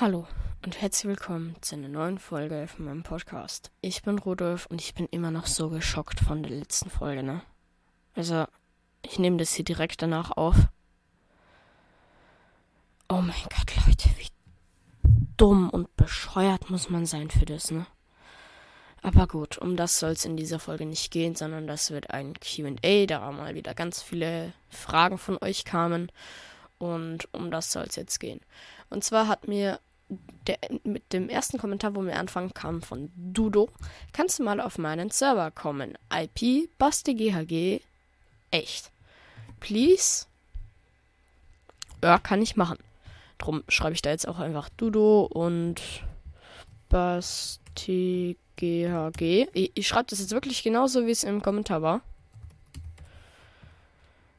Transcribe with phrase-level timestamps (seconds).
[0.00, 0.28] Hallo
[0.64, 3.72] und herzlich willkommen zu einer neuen Folge von meinem Podcast.
[3.80, 7.42] Ich bin Rudolf und ich bin immer noch so geschockt von der letzten Folge, ne?
[8.14, 8.46] Also,
[9.02, 10.54] ich nehme das hier direkt danach auf.
[13.08, 14.28] Oh mein Gott, Leute, wie
[15.36, 17.84] dumm und bescheuert muss man sein für das, ne?
[19.02, 22.34] Aber gut, um das soll es in dieser Folge nicht gehen, sondern das wird ein
[22.34, 26.12] QA, da mal wieder ganz viele Fragen von euch kamen.
[26.78, 28.40] Und um das soll es jetzt gehen.
[28.90, 29.80] Und zwar hat mir
[30.46, 33.68] der, mit dem ersten Kommentar, wo wir anfangen, kam von Dudo.
[34.12, 35.96] Kannst du mal auf meinen Server kommen?
[36.12, 37.80] IP BastiGHG
[38.50, 38.90] echt.
[39.60, 40.26] Please?
[42.02, 42.78] Ja, kann ich machen.
[43.38, 45.82] Drum schreibe ich da jetzt auch einfach Dudo und
[46.88, 48.38] BastiGHG.
[49.52, 52.00] Ich, ich schreibe das jetzt wirklich genauso, wie es im Kommentar war.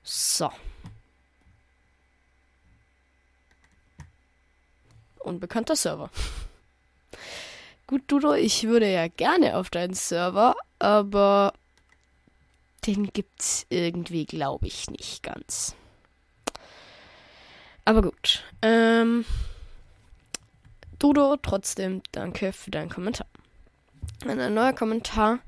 [0.04, 0.50] So.
[5.20, 6.10] Unbekannter Server.
[7.88, 11.54] Gut, Dudo, ich würde ja gerne auf deinen Server, aber
[12.86, 15.76] den gibt's irgendwie, glaube ich, nicht ganz.
[17.86, 18.44] Aber gut.
[18.62, 19.26] Ähm,
[21.00, 23.26] Dudo, trotzdem danke für deinen Kommentar.
[24.28, 25.40] Ein neuer Kommentar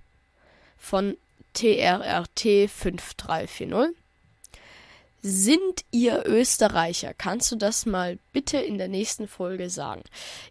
[0.78, 1.18] von
[1.56, 3.94] TRRT5340.
[5.24, 7.14] Sind ihr Österreicher?
[7.14, 10.04] Kannst du das mal bitte in der nächsten Folge sagen?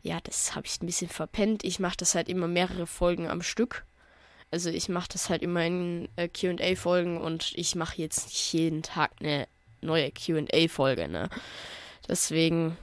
[0.03, 1.65] Ja, das habe ich ein bisschen verpennt.
[1.65, 3.85] Ich mache das halt immer mehrere Folgen am Stück.
[4.53, 8.83] Also ich mache das halt immer in äh, QA-Folgen und ich mache jetzt nicht jeden
[8.83, 9.49] Tag eine
[9.81, 11.31] neue QA-Folge, ne?
[12.09, 12.77] Deswegen,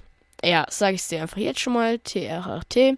[0.44, 2.00] ja, sage ich es dir einfach jetzt schon mal.
[2.00, 2.98] TRRT.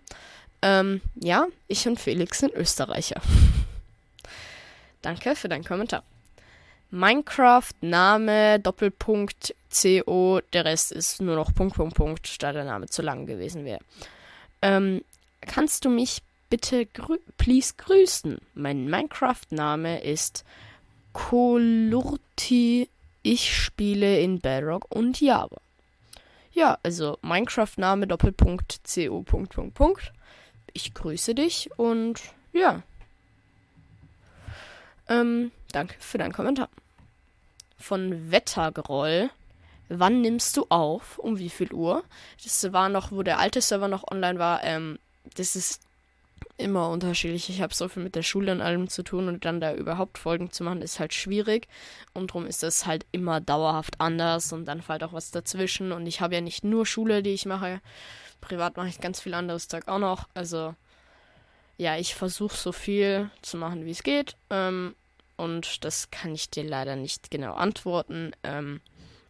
[0.62, 3.22] Ähm, ja, ich und Felix sind Österreicher.
[5.02, 6.03] Danke für deinen Kommentar.
[6.92, 12.88] Minecraft, Name, Doppelpunkt, CO, der Rest ist nur noch Punkt, Punkt, Punkt, da der Name
[12.88, 13.80] zu lang gewesen wäre.
[14.62, 15.04] Ähm,
[15.42, 18.40] kannst du mich bitte grü please grüßen?
[18.56, 20.44] Mein Minecraft-Name ist
[21.13, 22.90] Kolurti.
[23.22, 25.62] Ich spiele in Bedrock und Java.
[26.52, 30.12] Ja, also Minecraft-Name, Doppelpunkt, CO, Punkt, Punkt, Punkt.
[30.74, 32.19] Ich grüße dich und
[32.53, 32.81] ja.
[35.08, 36.69] Ähm, danke für deinen Kommentar.
[37.79, 39.29] Von Wettergroll.
[39.88, 41.17] Wann nimmst du auf?
[41.17, 42.03] Um wie viel Uhr?
[42.44, 44.63] Das war noch, wo der alte Server noch online war.
[44.63, 45.00] Ähm,
[45.35, 45.81] das ist
[46.57, 47.50] immer unterschiedlich.
[47.50, 50.18] Ich habe so viel mit der Schule und allem zu tun und dann da überhaupt
[50.18, 51.68] Folgen zu machen, ist halt schwierig.
[52.13, 55.91] Und darum ist das halt immer dauerhaft anders und dann fällt auch was dazwischen.
[55.91, 57.81] Und ich habe ja nicht nur Schule, die ich mache.
[58.41, 60.28] Privat mache ich ganz viel anderes Zeug auch noch.
[60.34, 60.75] Also
[61.78, 64.35] ja, ich versuche so viel zu machen, wie es geht.
[64.50, 64.95] Ähm,
[65.39, 68.31] und das kann ich dir leider nicht genau antworten.
[68.44, 68.81] Ähm,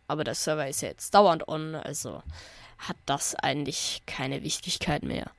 [0.08, 2.24] aber der Server ist ja jetzt dauernd on, also
[2.80, 5.30] hat das eigentlich keine Wichtigkeit mehr.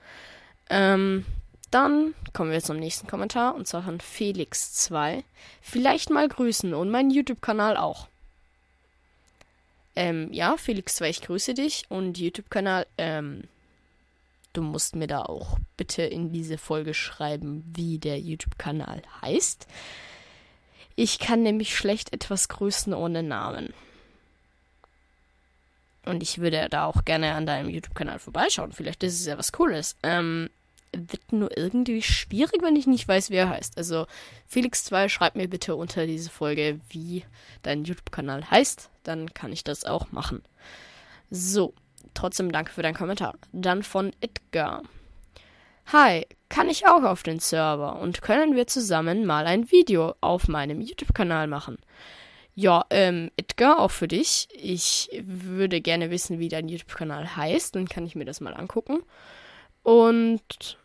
[0.69, 1.27] Ähm,
[1.71, 5.23] dann kommen wir zum nächsten Kommentar und zwar von Felix2.
[5.61, 8.09] Vielleicht mal grüßen und meinen YouTube-Kanal auch.
[9.97, 13.45] Ähm, ja, Felix2, ich grüße dich und YouTube-Kanal, ähm,
[14.53, 19.67] du musst mir da auch bitte in diese Folge schreiben, wie der YouTube-Kanal heißt.
[20.97, 23.73] Ich kann nämlich schlecht etwas grüßen ohne Namen.
[26.05, 28.73] Und ich würde da auch gerne an deinem YouTube-Kanal vorbeischauen.
[28.73, 29.97] Vielleicht ist es ja was Cooles.
[30.03, 30.51] Ähm,
[30.93, 33.77] wird nur irgendwie schwierig, wenn ich nicht weiß, wie er heißt.
[33.79, 34.07] Also,
[34.53, 37.25] Felix2, schreib mir bitte unter diese Folge, wie
[37.63, 38.91] dein YouTube-Kanal heißt.
[39.05, 40.43] Dann kann ich das auch machen.
[41.31, 41.75] So,
[42.15, 43.35] trotzdem danke für deinen Kommentar.
[43.53, 44.83] Dann von Edgar.
[45.87, 50.49] Hi, kann ich auch auf den Server und können wir zusammen mal ein Video auf
[50.49, 51.79] meinem YouTube-Kanal machen?
[52.55, 54.49] Ja, ähm, Edgar, auch für dich.
[54.53, 59.01] Ich würde gerne wissen, wie dein YouTube-Kanal heißt, dann kann ich mir das mal angucken.
[59.83, 60.77] Und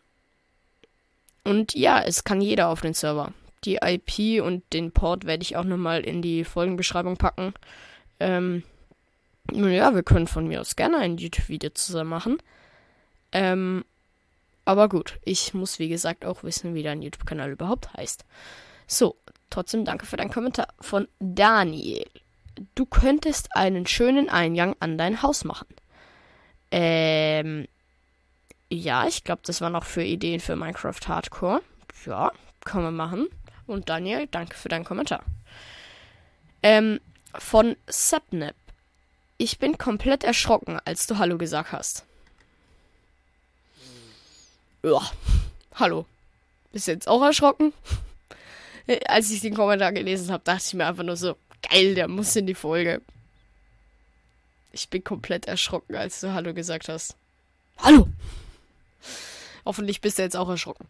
[1.44, 3.32] und ja, es kann jeder auf den Server.
[3.64, 7.54] Die IP und den Port werde ich auch nochmal in die Folgenbeschreibung packen.
[8.18, 8.64] Ähm,
[9.52, 12.38] ja, wir können von mir aus gerne ein YouTube-Video zusammen machen.
[13.30, 13.84] Ähm,
[14.66, 18.24] aber gut, ich muss wie gesagt auch wissen, wie dein YouTube-Kanal überhaupt heißt.
[18.86, 19.16] So,
[19.48, 22.04] trotzdem danke für deinen Kommentar von Daniel.
[22.74, 25.68] Du könntest einen schönen Eingang an dein Haus machen.
[26.70, 27.66] Ähm,
[28.68, 31.62] ja, ich glaube, das waren auch für Ideen für Minecraft Hardcore.
[32.04, 32.32] Ja,
[32.64, 33.28] kann man machen.
[33.66, 35.22] Und Daniel, danke für deinen Kommentar.
[36.62, 37.00] Ähm,
[37.38, 38.56] von Sapnap.
[39.38, 42.06] Ich bin komplett erschrocken, als du Hallo gesagt hast.
[44.86, 45.02] Ja,
[45.74, 46.06] hallo.
[46.70, 47.72] Bist du jetzt auch erschrocken?
[49.06, 51.34] Als ich den Kommentar gelesen habe, dachte ich mir einfach nur so,
[51.68, 53.02] geil, der muss in die Folge.
[54.70, 57.16] Ich bin komplett erschrocken, als du Hallo gesagt hast.
[57.78, 58.06] Hallo!
[59.64, 60.86] Hoffentlich bist du jetzt auch erschrocken.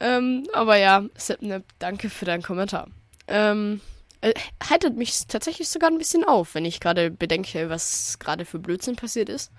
[0.00, 2.88] Ähm, aber ja, Sepnep, danke für deinen Kommentar.
[3.26, 3.80] Ähm,
[4.20, 4.34] äh,
[4.68, 8.96] heitert mich tatsächlich sogar ein bisschen auf, wenn ich gerade bedenke, was gerade für Blödsinn
[8.96, 9.50] passiert ist.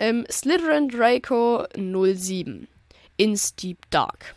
[0.00, 2.66] Ähm, Slytherin Draco 07
[3.20, 4.34] in Steep Dark.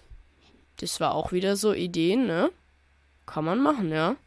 [0.82, 2.52] Das war auch wieder so Ideen, ne?
[3.26, 4.18] Kann man machen, ja.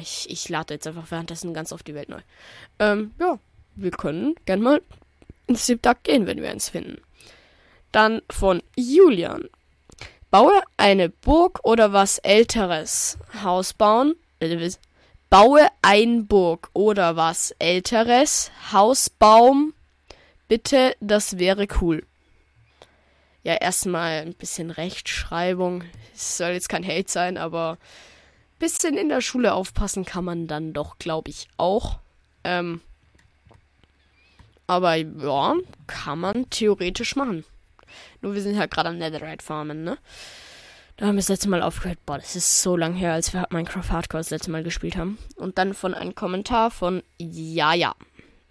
[0.00, 2.22] Ich, ich lade jetzt einfach währenddessen ganz auf die Welt neu.
[2.78, 3.38] Ähm, ja,
[3.74, 4.80] wir können gern mal
[5.46, 7.02] ins Steep Dark gehen, wenn wir eins finden.
[7.92, 9.50] Dann von Julian.
[10.30, 13.18] Baue eine Burg oder was älteres.
[13.42, 14.14] Haus bauen.
[15.28, 18.50] Baue ein Burg oder was älteres.
[18.72, 19.74] Hausbaum.
[20.50, 22.04] Bitte, das wäre cool.
[23.44, 25.84] Ja, erstmal ein bisschen Rechtschreibung.
[26.12, 30.48] Es soll jetzt kein Hate sein, aber ein bisschen in der Schule aufpassen kann man
[30.48, 32.00] dann doch, glaube ich, auch.
[32.42, 32.80] Ähm,
[34.66, 35.54] aber ja,
[35.86, 37.44] kann man theoretisch machen.
[38.20, 39.98] Nur wir sind halt gerade am Netherite farmen, ne?
[40.96, 42.04] Da haben wir das letzte Mal aufgehört.
[42.06, 45.16] Boah, das ist so lang her, als wir Minecraft Hardcore das letzte Mal gespielt haben.
[45.36, 47.94] Und dann von einem Kommentar von Ja, ja.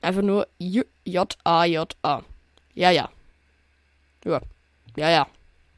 [0.01, 2.23] Einfach nur J-A-J-A.
[2.73, 3.09] Ja, ja.
[4.25, 4.41] Ja.
[4.95, 5.27] Ja, ja.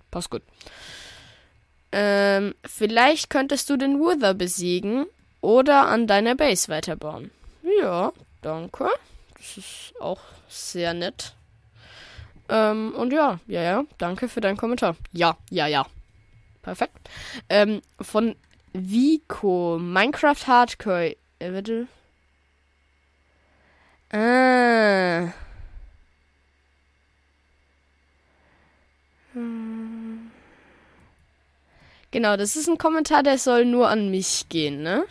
[0.10, 0.42] Passt gut.
[1.92, 5.06] Ähm, vielleicht könntest du den Wither besiegen
[5.42, 7.32] oder an deiner Base weiterbauen.
[7.82, 8.90] Ja, danke.
[9.38, 11.34] Das ist auch sehr nett.
[12.50, 14.96] Ähm, und ja, ja, ja, danke für deinen Kommentar.
[15.12, 15.86] Ja, ja, ja.
[16.62, 17.10] Perfekt.
[17.50, 18.36] Ähm, von
[18.74, 21.16] Vico, Minecraft Hardcore.
[21.40, 21.88] Äh, bitte.
[24.13, 25.34] Ah.
[32.12, 35.06] Genau, das ist ein Kommentar, der soll nur an mich gehen, ne?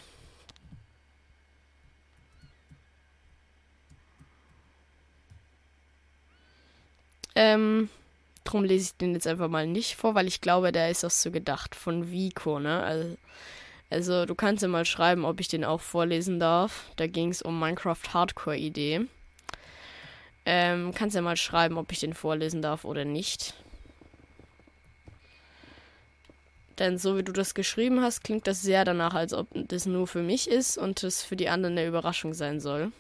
[7.35, 7.89] Ähm,
[8.45, 11.11] drum lese ich den jetzt einfach mal nicht vor, weil ich glaube, der ist auch
[11.11, 12.83] so gedacht von Vico, ne?
[12.83, 13.17] Also,
[13.91, 16.85] also du kannst ja mal schreiben, ob ich den auch vorlesen darf.
[16.97, 19.07] Da ging es um Minecraft Hardcore-Idee.
[20.47, 23.55] Ähm, kannst ja mal schreiben, ob ich den vorlesen darf oder nicht.
[26.79, 30.07] Denn so wie du das geschrieben hast, klingt das sehr danach, als ob das nur
[30.07, 32.91] für mich ist und es für die anderen eine Überraschung sein soll.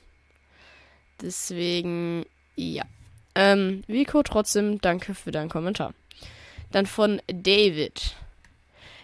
[1.22, 2.26] Deswegen,
[2.56, 2.84] ja.
[3.34, 5.94] Ähm, Vico, trotzdem danke für deinen Kommentar.
[6.72, 8.16] Dann von David.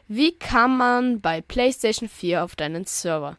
[0.09, 3.37] Wie kann man bei PlayStation 4 auf deinen Server?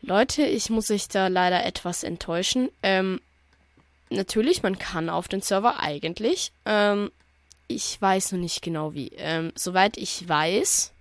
[0.00, 2.70] Leute, ich muss euch da leider etwas enttäuschen.
[2.82, 3.20] Ähm,
[4.10, 6.52] natürlich, man kann auf den Server eigentlich.
[6.64, 7.10] Ähm,
[7.68, 9.12] ich weiß noch nicht genau wie.
[9.16, 10.92] Ähm, soweit ich weiß,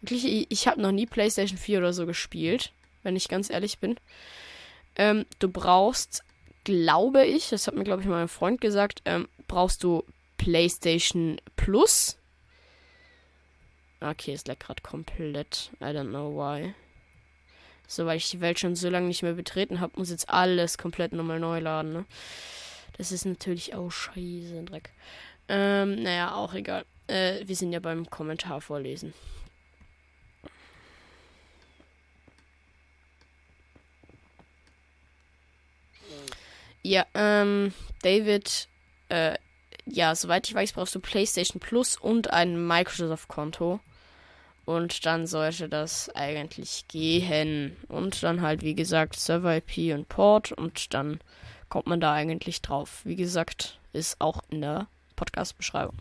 [0.00, 2.72] wirklich, ich, ich habe noch nie PlayStation 4 oder so gespielt,
[3.02, 3.96] wenn ich ganz ehrlich bin.
[4.96, 6.22] Ähm, du brauchst
[6.64, 10.04] glaube ich, das hat mir, glaube ich, mein Freund gesagt, ähm, brauchst du
[10.36, 12.16] PlayStation Plus.
[14.02, 15.70] Okay, es leckt gerade komplett.
[15.80, 16.74] I don't know why.
[17.86, 20.76] So, weil ich die Welt schon so lange nicht mehr betreten habe, muss jetzt alles
[20.76, 22.04] komplett nochmal neu laden, ne?
[22.96, 24.90] Das ist natürlich auch scheiße, Dreck.
[25.48, 26.84] Ähm, naja, auch egal.
[27.06, 29.14] Äh, wir sind ja beim Kommentar vorlesen.
[36.82, 38.68] Ja, ähm, David,
[39.08, 39.36] äh,
[39.86, 43.80] ja, soweit ich weiß, brauchst du PlayStation Plus und ein Microsoft-Konto.
[44.64, 47.76] Und dann sollte das eigentlich gehen.
[47.88, 50.52] Und dann halt, wie gesagt, Server-IP und Port.
[50.52, 51.20] Und dann
[51.68, 53.00] kommt man da eigentlich drauf.
[53.04, 55.96] Wie gesagt, ist auch in der Podcast-Beschreibung.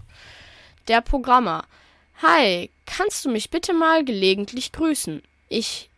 [0.88, 1.66] Der Programmer.
[2.22, 5.24] Hi, kannst du mich bitte mal gelegentlich grüßen?
[5.50, 5.90] Ich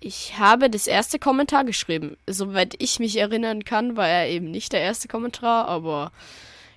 [0.00, 2.16] ich habe das erste Kommentar geschrieben.
[2.26, 6.12] Soweit ich mich erinnern kann, war er eben nicht der erste Kommentar, aber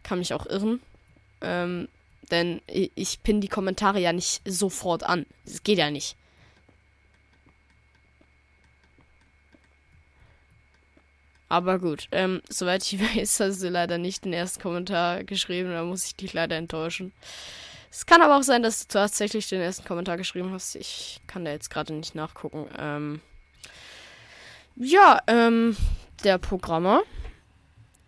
[0.04, 0.82] kann mich auch irren.
[1.42, 1.88] Ähm,
[2.32, 5.25] denn ich pinne die Kommentare ja nicht sofort an.
[5.46, 6.15] Das geht ja nicht.
[11.53, 15.70] Aber gut, ähm, soweit ich weiß, hast du leider nicht den ersten Kommentar geschrieben.
[15.70, 17.13] Da muss ich dich leider enttäuschen.
[17.92, 20.75] Es kann aber auch sein, dass du tatsächlich den ersten Kommentar geschrieben hast.
[20.75, 22.68] Ich kann da jetzt gerade nicht nachgucken.
[22.80, 23.22] Ähm
[24.75, 25.77] ja, ähm,
[26.24, 27.03] der Programmer.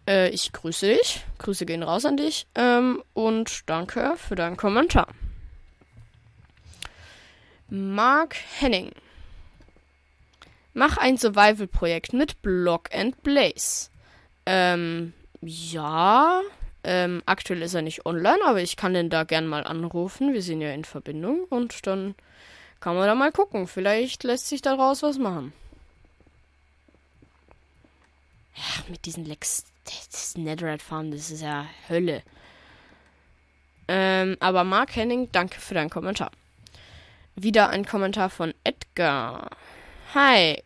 [0.07, 1.23] Äh, ich grüße dich.
[1.39, 2.47] Grüße gehen raus an dich.
[2.55, 5.07] Ähm, und danke für deinen Kommentar.
[7.69, 8.91] Mark Henning.
[10.73, 13.89] Mach ein Survival-Projekt mit Block and Blaze.
[14.45, 16.41] Ähm, ja,
[16.83, 20.33] ähm, aktuell ist er nicht online, aber ich kann den da gern mal anrufen.
[20.33, 22.13] Wir sind ja in Verbindung und dann
[22.79, 23.67] kann man da mal gucken.
[23.67, 25.53] Vielleicht lässt sich daraus was machen.
[28.55, 32.23] Ja, mit diesen Lex das Netherite Farm, das ist ja Hölle.
[33.87, 36.31] Ähm, aber Mark Henning, danke für deinen Kommentar.
[37.35, 39.49] Wieder ein Kommentar von Edgar.
[40.13, 40.63] Hi,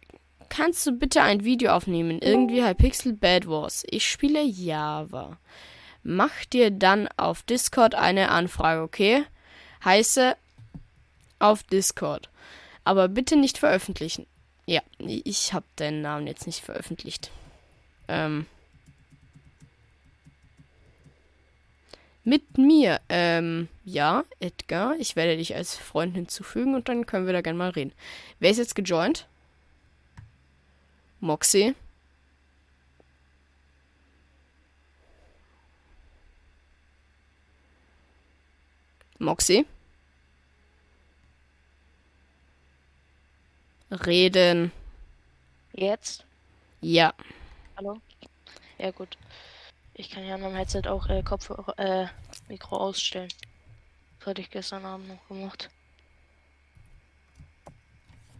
[0.49, 2.19] kannst du bitte ein Video aufnehmen?
[2.21, 3.83] Irgendwie Hypixel Bad Wars.
[3.89, 5.37] Ich spiele Java.
[6.03, 9.25] Mach dir dann auf Discord eine Anfrage, okay?
[9.83, 10.35] Heiße
[11.39, 12.29] auf Discord.
[12.83, 14.25] Aber bitte nicht veröffentlichen.
[14.65, 17.31] Ja, ich habe deinen Namen jetzt nicht veröffentlicht.
[18.07, 18.45] Ähm.
[22.29, 23.01] Mit mir.
[23.09, 24.95] Ähm, ja, Edgar.
[24.99, 27.91] Ich werde dich als Freund hinzufügen und dann können wir da gerne mal reden.
[28.39, 29.27] Wer ist jetzt gejoint?
[31.21, 31.73] Moxie.
[39.17, 39.65] Moxie.
[43.89, 44.71] Reden.
[45.73, 46.25] Jetzt?
[46.79, 47.11] Ja.
[47.75, 47.99] Hallo?
[48.77, 49.17] Ja, gut.
[49.99, 52.07] Ich kann ja an meinem Headset auch äh, Kopfhörer, äh,
[52.47, 53.27] Mikro ausstellen.
[54.17, 55.69] Das hatte ich gestern Abend noch gemacht.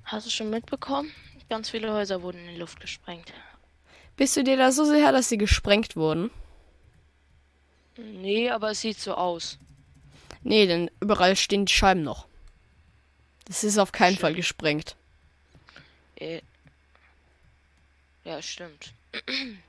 [0.05, 1.11] Hast du schon mitbekommen?
[1.49, 3.33] Ganz viele Häuser wurden in die Luft gesprengt.
[4.15, 6.31] Bist du dir da so sicher, dass sie gesprengt wurden?
[7.97, 9.59] Nee, aber es sieht so aus.
[10.43, 12.25] Nee, denn überall stehen die Scheiben noch.
[13.43, 14.21] Das ist auf keinen Stimmt.
[14.21, 14.95] Fall gesprengt.
[16.15, 16.39] Äh.
[18.23, 18.93] Ja, stimmt.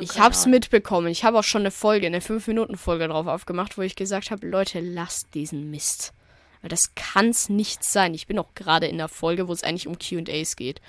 [0.00, 0.50] Ich hab's Ahnung.
[0.52, 1.08] mitbekommen.
[1.08, 4.80] Ich habe auch schon eine Folge, eine 5-Minuten-Folge drauf aufgemacht, wo ich gesagt habe, Leute,
[4.80, 6.12] lasst diesen Mist.
[6.62, 8.14] Weil das kann's nicht sein.
[8.14, 10.80] Ich bin auch gerade in der Folge, wo es eigentlich um Q&As geht.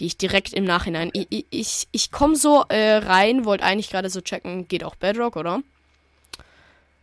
[0.00, 1.10] Die ich direkt im Nachhinein...
[1.12, 4.94] Ich, ich, ich, ich komme so äh, rein, wollte eigentlich gerade so checken, geht auch
[4.96, 5.58] Bedrock, oder?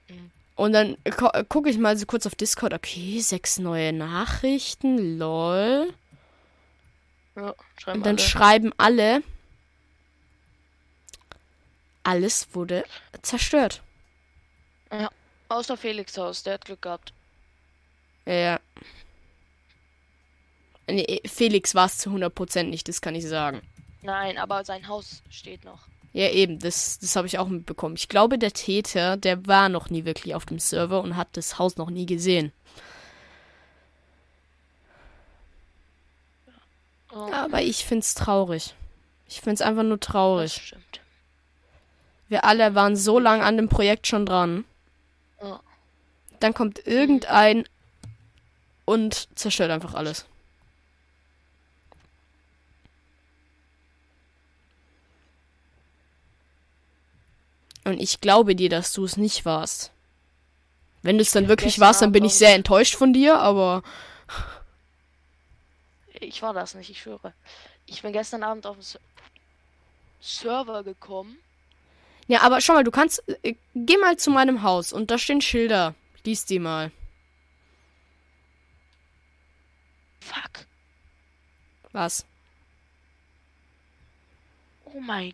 [0.09, 0.31] Mhm.
[0.55, 2.73] Und dann äh, gucke ich mal so kurz auf Discord.
[2.73, 5.93] Okay, sechs neue Nachrichten, lol.
[7.35, 8.27] Ja, schreiben Und dann alle.
[8.27, 9.23] schreiben alle,
[12.03, 12.83] alles wurde
[13.21, 13.81] zerstört.
[15.49, 17.13] Außer Felix Haus, der hat Glück gehabt.
[18.25, 18.59] Ja.
[20.87, 23.61] Nee, Felix war es zu 100% nicht, das kann ich sagen.
[24.01, 25.87] Nein, aber sein Haus steht noch.
[26.11, 27.95] Ja, eben, das, das habe ich auch mitbekommen.
[27.95, 31.57] Ich glaube, der Täter, der war noch nie wirklich auf dem Server und hat das
[31.57, 32.51] Haus noch nie gesehen.
[37.11, 38.73] Oh, Aber ich find's traurig.
[39.27, 40.53] Ich find's einfach nur das traurig.
[40.53, 41.01] stimmt.
[42.33, 44.65] Wir alle waren so lang an dem Projekt schon dran.
[45.39, 45.59] Ja.
[46.39, 47.65] Dann kommt irgendein
[48.85, 50.25] und zerstört einfach alles.
[57.83, 59.91] Und ich glaube dir, dass du es nicht warst.
[61.03, 63.83] Wenn du es dann wirklich warst, dann bin ich sehr enttäuscht von dir, aber
[66.13, 67.33] Ich war das nicht, ich schwöre.
[67.85, 68.99] Ich bin gestern Abend auf den Ser-
[70.19, 71.37] Server gekommen.
[72.27, 75.41] Ja, aber schau mal, du kannst äh, geh mal zu meinem Haus und da stehen
[75.41, 75.95] Schilder.
[76.23, 76.91] Lies die mal.
[80.21, 80.65] Fuck.
[81.91, 82.25] Was?
[84.85, 85.33] Oh mein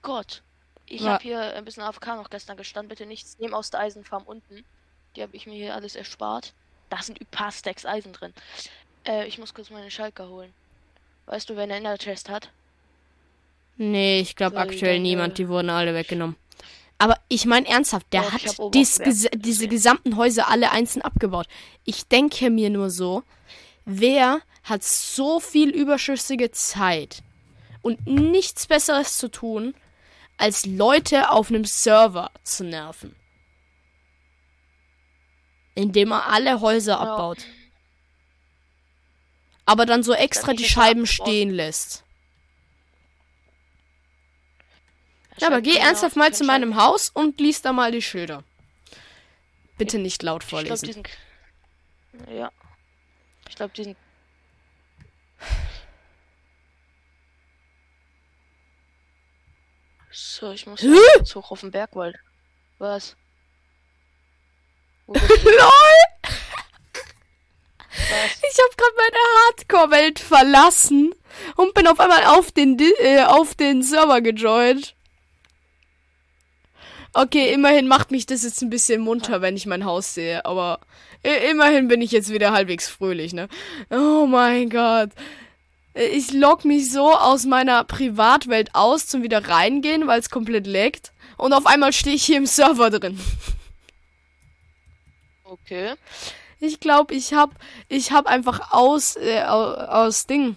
[0.00, 0.42] Gott.
[0.86, 2.88] Ich habe hier ein bisschen AFK noch gestern gestanden.
[2.88, 4.64] Bitte nichts nehmen aus der Eisenfarm unten.
[5.16, 6.52] Die habe ich mir hier alles erspart.
[6.90, 8.34] Da sind ein paar Stacks Eisen drin.
[9.06, 10.52] Äh, ich muss kurz meine Schalker holen.
[11.26, 12.50] Weißt du, wer eine Inner Chest hat?
[13.76, 16.36] Nee, ich glaube aktuell niemand, äh, die wurden alle weggenommen.
[16.98, 21.48] Aber ich meine ernsthaft, der Doch, hat dies, ges diese gesamten Häuser alle einzeln abgebaut.
[21.84, 23.24] Ich denke mir nur so,
[23.84, 27.24] wer hat so viel überschüssige Zeit
[27.80, 29.74] und nichts Besseres zu tun,
[30.36, 33.16] als Leute auf einem Server zu nerven?
[35.74, 37.38] Indem er alle Häuser abbaut.
[39.64, 42.00] Aber dann so extra die Scheiben stehen lässt.
[42.00, 42.02] Er
[45.38, 48.44] Ja, aber geh ernsthaft mal zu meinem Haus und lies da mal die Schilder.
[49.78, 50.86] Bitte nicht laut Ich glaube, vorlesen.
[50.86, 52.36] diesen.
[52.36, 52.50] Ja.
[53.48, 53.96] Ich glaube, diesen.
[60.10, 62.16] So, ich muss jetzt hoch auf den Bergwald.
[62.78, 63.16] Was?
[65.06, 65.16] LOL!
[67.92, 68.40] Was?
[68.42, 71.14] Ich habe gerade meine Hardcore-Welt verlassen
[71.56, 74.94] und bin auf einmal auf den, äh, auf den Server gejoint.
[77.14, 80.80] Okay, immerhin macht mich das jetzt ein bisschen munter, wenn ich mein Haus sehe, aber
[81.50, 83.48] immerhin bin ich jetzt wieder halbwegs fröhlich, ne?
[83.90, 85.10] Oh mein Gott.
[85.94, 91.12] Ich log mich so aus meiner Privatwelt aus zum wieder reingehen, weil es komplett leckt.
[91.36, 93.20] Und auf einmal stehe ich hier im Server drin.
[95.44, 95.94] Okay.
[96.60, 97.50] Ich glaube, ich hab,
[97.88, 100.56] ich hab einfach aus, äh, au- aus Ding,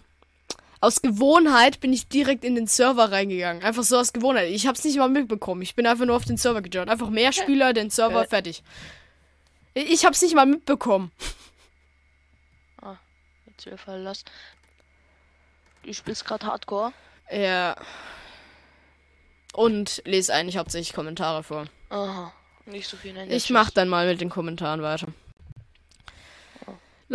[0.81, 3.63] Aus Gewohnheit bin ich direkt in den Server reingegangen.
[3.63, 4.49] Einfach so aus Gewohnheit.
[4.49, 5.61] Ich hab's nicht mal mitbekommen.
[5.61, 6.89] Ich bin einfach nur auf den Server gejoint.
[6.89, 8.27] Einfach mehr Spieler, den Server, Äh.
[8.27, 8.63] fertig.
[9.73, 11.11] Ich hab's nicht mal mitbekommen.
[12.81, 12.95] Ah,
[13.47, 14.25] jetzt wieder verlassen.
[15.83, 16.93] Du spielst gerade Hardcore.
[17.31, 17.75] Ja.
[19.53, 21.65] Und lese eigentlich hauptsächlich Kommentare vor.
[21.89, 22.33] Aha.
[22.65, 25.07] Nicht so viel in Ich mach dann mal mit den Kommentaren weiter.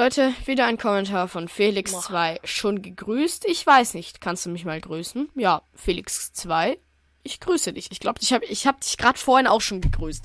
[0.01, 1.51] Leute, wieder ein Kommentar von Mach.
[1.51, 2.39] Felix2.
[2.45, 3.45] Schon gegrüßt?
[3.45, 4.23] Ich weiß nicht.
[4.23, 5.29] Kannst du mich mal grüßen?
[5.35, 6.79] Ja, Felix2.
[7.23, 7.93] Ich grüße dich.
[7.93, 10.25] Ich glaube, ich habe ich hab dich gerade vorhin auch schon gegrüßt.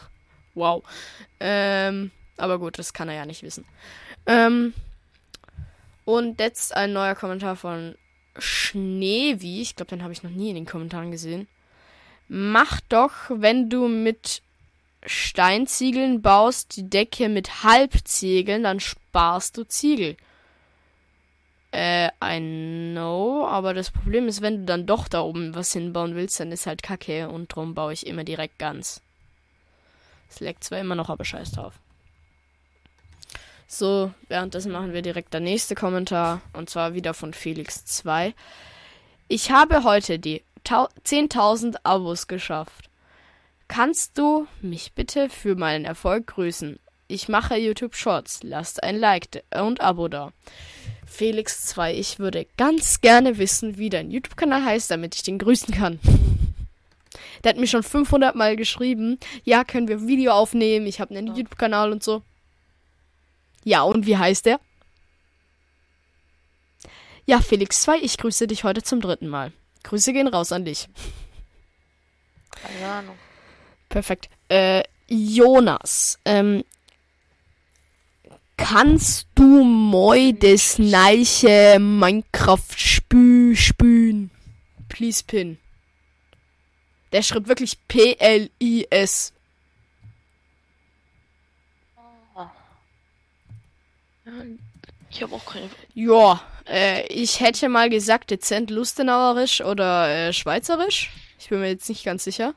[0.54, 0.82] wow.
[1.38, 3.66] Ähm, aber gut, das kann er ja nicht wissen.
[4.24, 4.72] Ähm,
[6.06, 7.96] und jetzt ein neuer Kommentar von
[8.38, 9.60] Schneewie.
[9.60, 11.46] Ich glaube, den habe ich noch nie in den Kommentaren gesehen.
[12.26, 14.40] Mach doch, wenn du mit
[15.04, 20.16] Steinziegeln baust, die Decke mit Halbziegeln, dann sparst du Ziegel.
[21.72, 26.16] Äh, I know, aber das Problem ist, wenn du dann doch da oben was hinbauen
[26.16, 29.00] willst, dann ist halt kacke und drum baue ich immer direkt ganz.
[30.28, 31.74] Es leckt zwar immer noch, aber scheiß drauf.
[33.68, 38.34] So, währenddessen machen wir direkt der nächste Kommentar und zwar wieder von Felix2.
[39.28, 42.89] Ich habe heute die tau- 10.000 Abos geschafft.
[43.70, 46.80] Kannst du mich bitte für meinen Erfolg grüßen?
[47.06, 48.40] Ich mache YouTube Shorts.
[48.42, 50.32] Lasst ein Like und Abo da.
[51.06, 55.72] Felix 2, ich würde ganz gerne wissen, wie dein YouTube-Kanal heißt, damit ich den grüßen
[55.72, 56.00] kann.
[57.44, 61.28] Der hat mir schon 500 Mal geschrieben, ja, können wir Video aufnehmen, ich habe einen
[61.28, 61.34] Ja.
[61.34, 62.22] YouTube-Kanal und so.
[63.62, 64.58] Ja, und wie heißt der?
[67.24, 69.52] Ja, Felix 2, ich grüße dich heute zum dritten Mal.
[69.84, 70.88] Grüße gehen raus an dich.
[72.50, 73.16] Keine Ahnung.
[73.90, 74.30] Perfekt.
[74.48, 76.64] Äh, Jonas, ähm,
[78.56, 84.30] kannst du moi des neiche Minecraft spü spülen?
[84.88, 85.58] Please pin.
[87.12, 89.32] Der schreibt wirklich P-L-I-S.
[94.24, 94.32] Ja,
[95.10, 95.68] Ich habe auch keine.
[95.94, 101.10] Ja, äh, ich hätte mal gesagt dezent lustenauerisch oder äh, schweizerisch.
[101.40, 102.54] Ich bin mir jetzt nicht ganz sicher.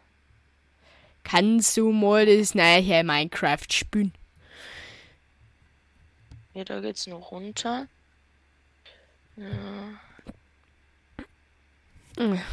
[1.23, 4.13] Kannst du mal das neue Minecraft spülen?
[6.53, 7.87] Ja, da geht's noch runter.
[9.35, 9.45] Ja.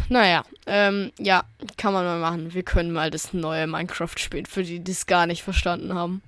[0.08, 1.44] Naja, ähm, ja,
[1.76, 2.54] kann man mal machen.
[2.54, 6.22] Wir können mal das neue Minecraft spielen, für die, die es gar nicht verstanden haben.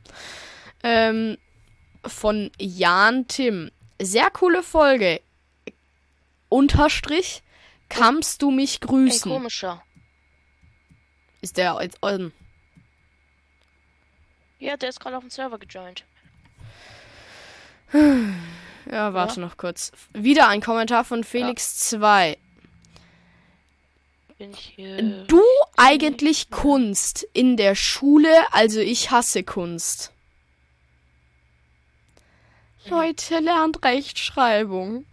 [0.82, 1.38] Ähm,
[2.04, 3.70] von Jan Tim.
[4.00, 5.20] Sehr coole Folge.
[6.50, 7.42] Unterstrich.
[7.88, 9.32] Kannst du mich Ey, grüßen?
[9.32, 9.82] komischer.
[11.42, 12.32] Ist der jetzt, ähm,
[14.58, 16.04] Ja, der ist gerade auf dem Server gejoint.
[17.92, 19.90] ja, warte noch kurz.
[20.12, 22.38] Wieder ein Kommentar von Felix2.
[24.38, 25.24] Bin ich hier.
[25.24, 25.42] Du
[25.76, 30.12] eigentlich Kunst in der Schule, also ich hasse Kunst.
[32.86, 35.06] Leute, lernt Rechtschreibung.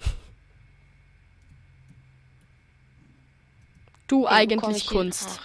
[4.07, 5.39] Du komm eigentlich Kunst.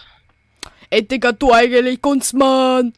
[0.90, 2.92] Ey, Digga, du eigentlich Kunst, Mann.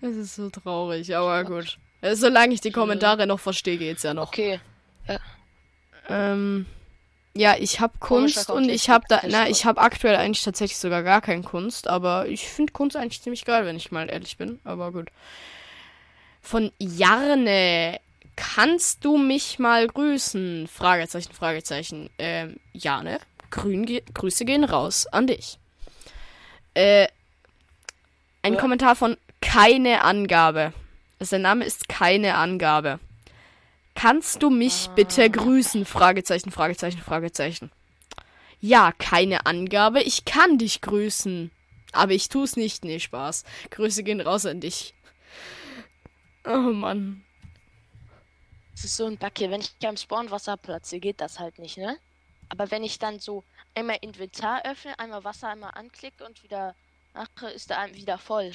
[0.00, 1.78] Es ist so traurig, aber gut.
[2.00, 4.28] Äh, Solange ich die Kommentare noch verstehe, geht's ja noch.
[4.28, 4.60] Okay.
[6.08, 6.66] Ähm,
[7.34, 10.78] ja, ich habe Komischer Kunst und ich habe da, na, ich habe aktuell eigentlich tatsächlich
[10.78, 14.36] sogar gar keine Kunst, aber ich finde Kunst eigentlich ziemlich geil, wenn ich mal ehrlich
[14.36, 15.08] bin, aber gut.
[16.42, 18.00] Von Jarne,
[18.36, 20.66] kannst du mich mal grüßen?
[20.66, 22.10] Fragezeichen, Fragezeichen.
[22.18, 23.18] Ähm, Jarne,
[23.50, 25.58] grün, ge Grüße gehen raus an dich.
[26.74, 27.08] Äh,
[28.42, 28.60] ein Ja.
[28.60, 30.72] Kommentar von keine Angabe.
[31.18, 32.98] Also der Name ist keine Angabe.
[33.94, 35.84] Kannst du mich bitte grüßen?
[35.84, 37.70] Fragezeichen, Fragezeichen, Fragezeichen.
[38.60, 40.02] Ja, keine Angabe.
[40.02, 41.50] Ich kann dich grüßen.
[41.92, 42.84] Aber ich tu's nicht.
[42.84, 43.44] Nee, Spaß.
[43.70, 44.94] Grüße gehen raus an dich.
[46.46, 47.22] Oh Mann.
[48.74, 49.50] Das ist so ein hier.
[49.50, 51.96] Wenn ich am Spawn Wasser platze, geht das halt nicht, ne?
[52.48, 56.74] Aber wenn ich dann so einmal Inventar öffne, einmal Wasser einmal anklicke und wieder
[57.14, 58.52] mache, ist da ein- wieder voll.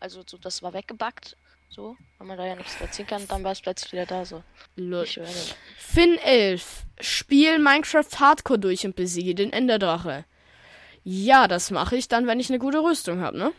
[0.00, 1.36] Also so, das war weggebackt.
[1.68, 4.42] So, wenn man da ja nichts erzielen kann, dann war es plötzlich wieder da so.
[4.76, 5.06] Lol.
[5.76, 6.84] Finn 11.
[7.00, 10.24] Spiel Minecraft Hardcore durch und besiege den Enderdrache.
[11.02, 13.52] Ja, das mache ich dann, wenn ich eine gute Rüstung habe, ne?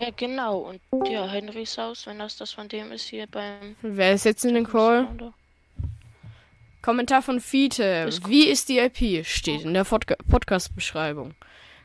[0.00, 0.58] Ja, genau.
[0.58, 3.76] Und ja, Henrys Haus, wenn das das von dem ist hier beim.
[3.82, 5.08] Wer ist jetzt in den Call?
[6.82, 8.08] Kommentar von Fiete.
[8.26, 9.26] Wie ist die IP?
[9.26, 11.34] Steht in der Podca- Podcast-Beschreibung.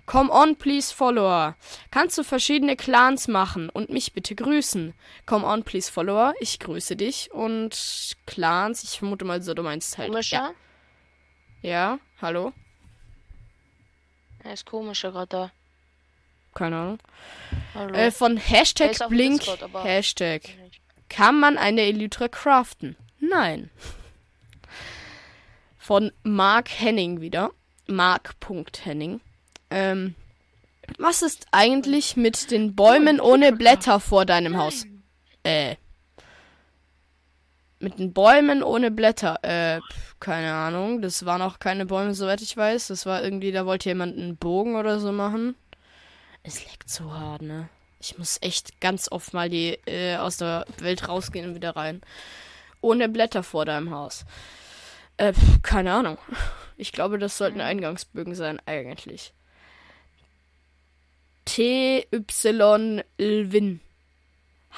[0.05, 1.55] Come on, please, Follower.
[1.89, 4.93] Kannst du verschiedene Clans machen und mich bitte grüßen?
[5.25, 6.33] Come on, please, Follower.
[6.41, 7.31] Ich grüße dich.
[7.31, 10.09] Und Clans, ich vermute mal so, du meinst halt.
[10.09, 10.53] Komischer?
[11.61, 12.51] Ja, ja hallo?
[14.43, 15.51] Er ist komischer gerade da.
[16.53, 16.99] Keine Ahnung.
[17.73, 17.93] Hallo.
[17.95, 19.39] Äh, von Hashtag Blink.
[19.39, 20.41] Discord, Hashtag.
[21.09, 22.97] Kann man eine Elytra craften?
[23.19, 23.69] Nein.
[25.83, 27.51] Von Mark Henning wieder.
[27.87, 29.19] Mark.Henning.
[29.69, 30.15] Ähm,
[30.97, 34.85] was ist eigentlich mit den Bäumen ohne Blätter vor deinem Haus?
[35.43, 35.75] Äh.
[37.79, 39.39] Mit den Bäumen ohne Blätter.
[39.41, 39.81] Äh,
[40.21, 41.01] keine Ahnung.
[41.01, 42.87] Das waren auch keine Bäume, soweit ich weiß.
[42.87, 45.53] Das war irgendwie, da wollte jemand einen Bogen oder so machen.
[46.43, 47.67] Es leckt so hart, ne?
[47.99, 51.99] Ich muss echt ganz oft mal die äh, aus der Welt rausgehen und wieder rein.
[52.79, 54.23] Ohne Blätter vor deinem Haus.
[55.17, 56.17] Äh, keine Ahnung.
[56.75, 59.33] Ich glaube, das sollten Eingangsbögen sein, eigentlich.
[61.45, 62.05] TY
[63.17, 63.79] Lwin.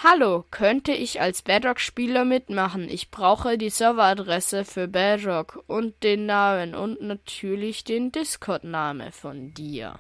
[0.03, 2.89] Hallo, könnte ich als Bedrock-Spieler mitmachen?
[2.89, 9.97] Ich brauche die Serveradresse für Bedrock und den Namen und natürlich den Discord-Name von dir.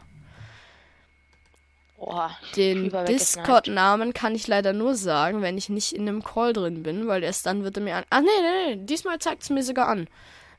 [1.97, 2.91] Boah, Den.
[3.07, 7.23] Discord-Namen kann ich leider nur sagen, wenn ich nicht in einem Call drin bin, weil
[7.23, 8.03] erst dann wird er mir an.
[8.09, 10.07] Ah, nee, nee, nee, diesmal zeigt es mir sogar an.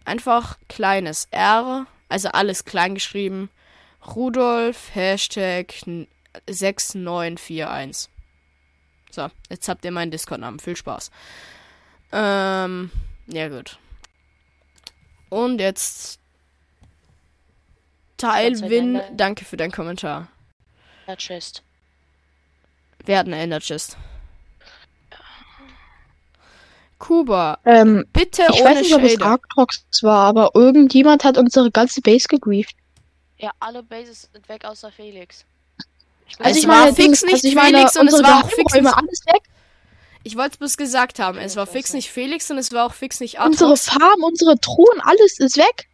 [0.05, 3.51] Einfach kleines R, also alles klein geschrieben.
[4.14, 5.75] Rudolf, Hashtag
[6.49, 8.11] 6941.
[9.11, 10.59] So, jetzt habt ihr meinen Discord-Namen.
[10.59, 11.11] Viel Spaß.
[12.12, 12.90] Ähm,
[13.27, 13.79] ja, gut.
[15.29, 16.20] Und jetzt.
[18.16, 20.29] Teilwin, danke für deinen Kommentar.
[21.07, 21.62] Der Chest.
[23.05, 23.97] Wer hat eine Ender Chest?
[26.99, 29.21] Kuba, Ähm, bitte ich ohne weiß nicht, ob es.
[29.21, 32.75] Arctrox war, aber irgendjemand hat unsere ganze Base gegrieft.
[33.38, 35.45] Ja, alle Bases sind weg außer Felix.
[36.29, 38.51] Ich Also weiß es war fix nicht ich meine, Felix und es unsere war auch
[38.51, 39.42] fix nicht- alles weg.
[40.23, 41.38] Ich wollte es bloß gesagt haben.
[41.38, 42.11] Es Ich war fix nicht.
[42.11, 43.92] Felix und es war auch fix nicht Unsere Arthur.
[44.01, 45.88] Farm, unsere Truhen, alles ist weg.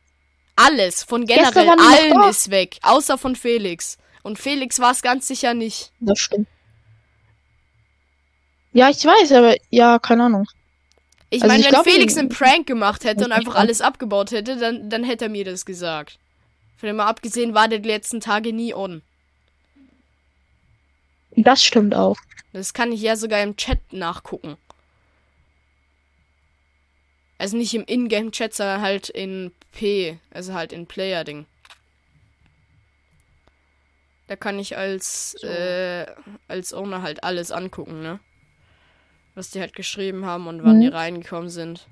[0.54, 2.78] Alles, von generell allen ist weg.
[2.82, 3.98] Außer von Felix.
[4.22, 5.92] Und Felix war es ganz sicher nicht.
[6.00, 6.48] Das stimmt.
[8.72, 10.46] Ja, ich weiß, aber ja, keine Ahnung.
[11.30, 14.56] Ich Also meine, wenn glaub, Felix einen Prank gemacht hätte und einfach alles abgebaut hätte,
[14.56, 16.18] dann, dann hätte er mir das gesagt.
[16.76, 19.02] Von dem mal abgesehen war der die letzten Tage nie on.
[21.36, 22.16] Das stimmt auch.
[22.52, 24.56] Das kann ich ja sogar im Chat nachgucken.
[27.38, 31.46] Also nicht im Ingame-Chat, sondern halt in P, also halt in Player-Ding.
[34.32, 35.46] Da kann ich als, So.
[35.46, 36.06] äh,
[36.48, 38.18] als Owner halt alles angucken, ne?
[39.34, 40.80] Was die halt geschrieben haben und wann Mhm.
[40.80, 41.86] die reingekommen sind.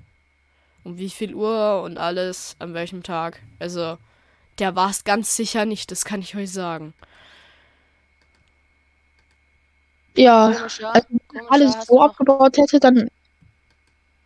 [0.83, 3.39] Um wie viel Uhr und alles, an welchem Tag.
[3.59, 3.99] Also,
[4.57, 6.95] der war es ganz sicher nicht, das kann ich euch sagen.
[10.15, 13.07] Ja, Komischer, also komischer, alles so noch- abgebaut hätte, dann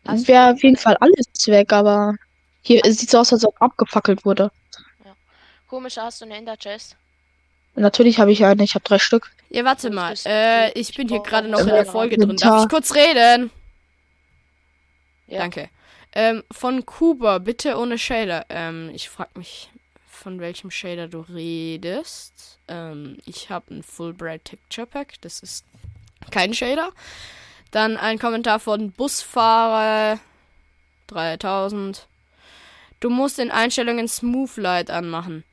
[0.06, 2.16] wäre auf jeden Fall alles weg, aber
[2.62, 4.52] hier es sieht so aus, als ob abgefackelt wurde.
[5.68, 6.96] Komischer, hast du eine Ender Chest?
[7.76, 9.32] Natürlich habe ich eine, ich habe drei Stück.
[9.50, 10.16] Ja, warte mal.
[10.26, 12.38] Äh, ich bin hier gerade noch in der Folge drin.
[12.38, 13.52] Darf ich kurz reden?
[15.28, 15.40] Ja.
[15.40, 15.70] Danke.
[16.14, 18.46] Ähm, von Kuba, bitte ohne Shader.
[18.50, 19.70] Ähm, ich frag mich,
[20.08, 22.60] von welchem Shader du redest.
[22.68, 25.16] Ähm, ich habe ein Fulbright Texture Pack.
[25.22, 25.66] Das ist
[26.32, 26.92] kein Shader.
[27.72, 30.20] Dann ein Kommentar von Busfahrer
[31.08, 32.08] 3000.
[33.00, 35.44] Du musst in Einstellungen Smooth Light anmachen.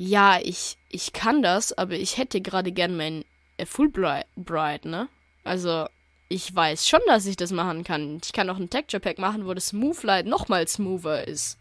[0.00, 3.24] Ja, ich, ich kann das, aber ich hätte gerade gern mein
[3.56, 5.08] äh, Fulbright, Bright, ne?
[5.42, 5.88] Also,
[6.28, 8.20] ich weiß schon, dass ich das machen kann.
[8.24, 11.58] Ich kann auch ein Texture Pack machen, wo das Smooth Light nochmal smoother ist.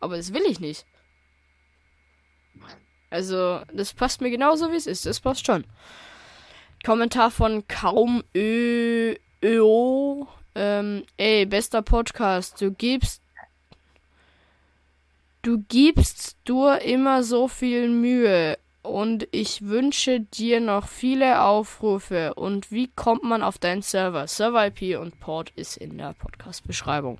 [0.00, 0.86] Aber das will ich nicht.
[3.10, 5.04] Also, das passt mir genauso, wie es ist.
[5.04, 5.66] Das passt schon.
[6.86, 13.21] Kommentar von kaum Ö, Ö, ähm, ey, bester Podcast, du gibst
[15.42, 22.34] Du gibst dir immer so viel Mühe und ich wünsche dir noch viele Aufrufe.
[22.34, 24.28] Und wie kommt man auf deinen Server?
[24.28, 27.18] Server-IP und Port ist in der Podcast-Beschreibung.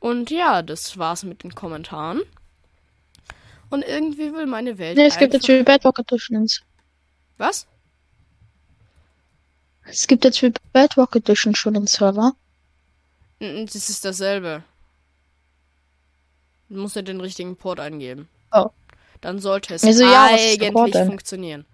[0.00, 2.20] Und ja, das war's mit den Kommentaren.
[3.70, 4.98] Und irgendwie will meine Welt.
[4.98, 6.60] Ne, es gibt jetzt für Bedrock Editions.
[7.38, 7.66] Was?
[9.84, 12.32] Es gibt jetzt für Bedrock Edition schon einen Server.
[13.38, 14.62] Das ist dasselbe.
[16.70, 18.28] Du musst ja den richtigen Port eingeben.
[18.52, 18.70] Oh.
[19.20, 21.66] Dann sollte es Also ja, eigentlich funktionieren.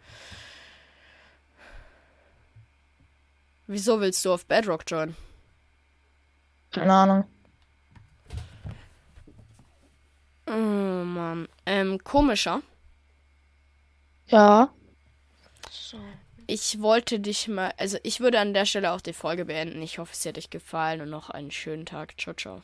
[3.66, 5.16] Wieso willst du auf Bedrock joinen?
[6.72, 7.24] Keine Ahnung.
[10.46, 11.48] Oh Mann.
[11.66, 12.62] Ähm, komischer.
[14.28, 14.70] Ja.
[15.70, 15.98] So.
[16.46, 19.82] Ich wollte dich mal, also ich würde an der Stelle auch die Folge beenden.
[19.82, 22.14] Ich hoffe, es hat euch gefallen und noch einen schönen Tag.
[22.18, 22.62] Ciao, ciao.